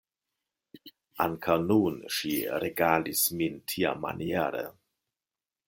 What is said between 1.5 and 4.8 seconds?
nun ŝi regalis min tiamaniere.